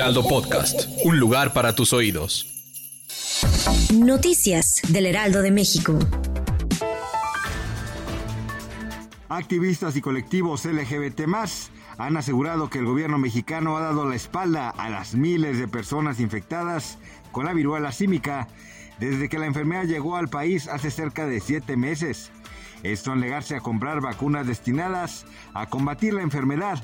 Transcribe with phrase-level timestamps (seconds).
[0.00, 2.46] Heraldo Podcast, un lugar para tus oídos.
[3.92, 5.98] Noticias del Heraldo de México.
[9.28, 11.20] Activistas y colectivos LGBT
[11.98, 16.18] han asegurado que el gobierno mexicano ha dado la espalda a las miles de personas
[16.18, 16.96] infectadas
[17.30, 18.48] con la viruela símica
[19.00, 22.30] desde que la enfermedad llegó al país hace cerca de siete meses.
[22.82, 26.82] Esto al negarse a comprar vacunas destinadas a combatir la enfermedad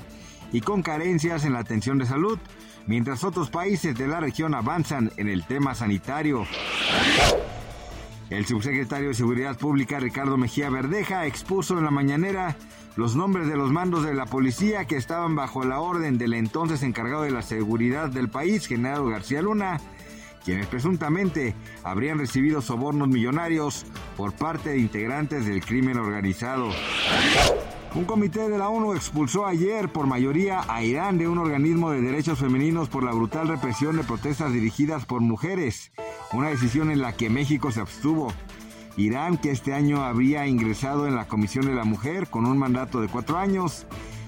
[0.51, 2.39] y con carencias en la atención de salud,
[2.85, 6.45] mientras otros países de la región avanzan en el tema sanitario.
[8.29, 12.57] El subsecretario de Seguridad Pública Ricardo Mejía Verdeja expuso en la mañanera
[12.97, 16.83] los nombres de los mandos de la policía que estaban bajo la orden del entonces
[16.83, 19.79] encargado de la seguridad del país, general García Luna,
[20.43, 23.85] quienes presuntamente habrían recibido sobornos millonarios
[24.17, 26.71] por parte de integrantes del crimen organizado.
[27.95, 32.01] Un comité de la ONU expulsó ayer por mayoría a Irán de un organismo de
[32.01, 35.91] derechos femeninos por la brutal represión de protestas dirigidas por mujeres,
[36.33, 38.31] una decisión en la que México se abstuvo.
[38.97, 42.99] Irán, que este año había ingresado en la Comisión de la Mujer con un mandato
[43.01, 43.85] de cuatro años,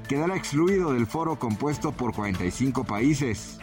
[0.08, 3.60] quedará excluido del foro compuesto por 45 países.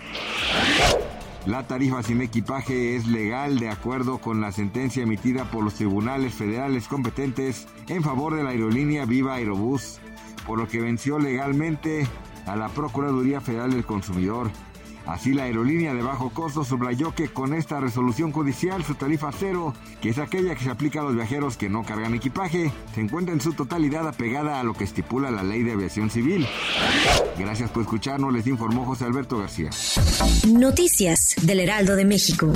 [1.47, 6.34] La tarifa sin equipaje es legal de acuerdo con la sentencia emitida por los tribunales
[6.34, 10.00] federales competentes en favor de la aerolínea Viva Aerobús,
[10.44, 12.05] por lo que venció legalmente
[12.47, 14.50] a la Procuraduría Federal del Consumidor.
[15.06, 19.72] Así la aerolínea de bajo costo subrayó que con esta resolución judicial su tarifa cero,
[20.00, 23.33] que es aquella que se aplica a los viajeros que no cargan equipaje, se encuentra
[23.33, 26.46] en su totalidad apegada a lo que estipula la ley de aviación civil.
[27.39, 29.70] Gracias por escucharnos, les informó José Alberto García.
[30.48, 32.52] Noticias del Heraldo de México.